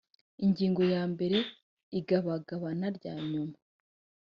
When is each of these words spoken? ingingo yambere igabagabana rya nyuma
ingingo 0.45 0.81
yambere 0.93 1.37
igabagabana 1.99 2.87
rya 2.97 3.13
nyuma 3.29 3.55